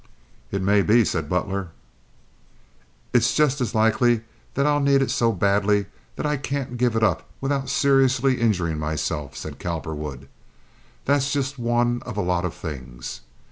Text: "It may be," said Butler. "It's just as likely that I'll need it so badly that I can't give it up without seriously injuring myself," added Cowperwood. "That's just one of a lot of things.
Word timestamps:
"It 0.49 0.63
may 0.63 0.81
be," 0.81 1.05
said 1.05 1.29
Butler. 1.29 1.69
"It's 3.13 3.35
just 3.35 3.61
as 3.61 3.75
likely 3.75 4.21
that 4.55 4.65
I'll 4.65 4.79
need 4.79 5.03
it 5.03 5.11
so 5.11 5.31
badly 5.31 5.85
that 6.15 6.25
I 6.25 6.37
can't 6.37 6.75
give 6.79 6.95
it 6.95 7.03
up 7.03 7.27
without 7.39 7.69
seriously 7.69 8.41
injuring 8.41 8.79
myself," 8.79 9.45
added 9.45 9.59
Cowperwood. 9.59 10.27
"That's 11.05 11.31
just 11.31 11.59
one 11.59 12.01
of 12.03 12.17
a 12.17 12.21
lot 12.21 12.45
of 12.45 12.55
things. 12.55 13.21